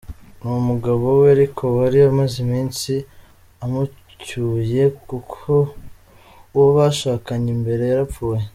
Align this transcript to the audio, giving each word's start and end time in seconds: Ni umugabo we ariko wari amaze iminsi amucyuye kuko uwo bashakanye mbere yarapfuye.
Ni 0.39 0.49
umugabo 0.61 1.05
we 1.19 1.25
ariko 1.35 1.63
wari 1.77 1.97
amaze 2.09 2.35
iminsi 2.45 2.93
amucyuye 3.63 4.83
kuko 5.07 5.45
uwo 6.53 6.67
bashakanye 6.77 7.51
mbere 7.63 7.83
yarapfuye. 7.91 8.43